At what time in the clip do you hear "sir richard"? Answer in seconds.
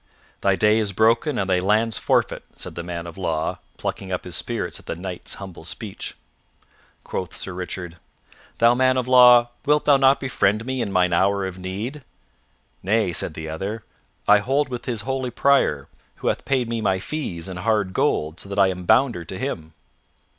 7.37-7.97